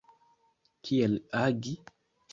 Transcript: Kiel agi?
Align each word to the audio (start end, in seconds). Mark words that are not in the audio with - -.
Kiel 0.87 1.13
agi? 1.43 1.75